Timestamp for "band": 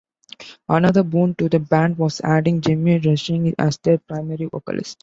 1.59-1.99